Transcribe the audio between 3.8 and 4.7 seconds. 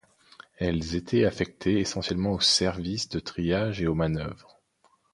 et aux manœuvres.